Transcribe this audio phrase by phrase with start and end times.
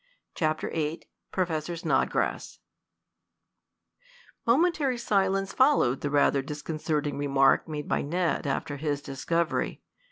[0.33, 2.57] CHAPTER VIII PROFESSOR SNODGRASS
[4.47, 9.83] Momentary silence followed the rather disconcerting remark made by Ned after his discovery.